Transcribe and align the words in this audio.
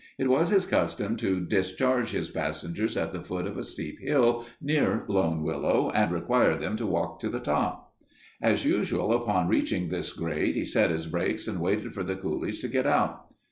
It 0.17 0.29
was 0.31 0.49
his 0.49 0.65
custom 0.65 1.15
to 1.17 1.39
discharge 1.41 2.09
his 2.09 2.31
passengers 2.31 2.97
at 2.97 3.13
the 3.13 3.21
foot 3.21 3.45
of 3.45 3.55
a 3.55 3.63
steep 3.63 3.99
hill 3.99 4.47
near 4.59 5.05
Lone 5.07 5.43
Willow 5.43 5.91
and 5.91 6.11
require 6.11 6.55
them 6.55 6.75
to 6.77 6.87
walk 6.87 7.19
to 7.19 7.29
the 7.29 7.39
top. 7.39 7.93
As 8.41 8.65
usual, 8.65 9.13
upon 9.13 9.47
reaching 9.47 9.89
this 9.89 10.11
grade 10.11 10.55
he 10.55 10.65
set 10.65 10.89
his 10.89 11.05
brakes 11.05 11.47
and 11.47 11.61
waited 11.61 11.93
for 11.93 12.01
the 12.03 12.15
coolies 12.15 12.59
to 12.61 12.67
get 12.67 12.87
out. 12.87 13.29